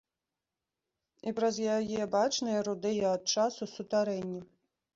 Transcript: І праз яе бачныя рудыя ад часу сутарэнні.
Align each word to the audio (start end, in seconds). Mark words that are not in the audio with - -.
І 1.31 1.33
праз 1.41 1.55
яе 1.75 2.01
бачныя 2.17 2.65
рудыя 2.71 3.13
ад 3.21 3.39
часу 3.39 3.71
сутарэнні. 3.77 4.41